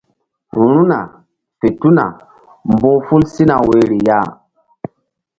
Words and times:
Ru̧hna 0.59 0.99
fe 1.59 1.67
tuna 1.79 2.05
mbu̧h 2.71 2.99
ful 3.05 3.23
sina 3.33 3.57
woyri 3.67 3.99
ya. 4.07 4.19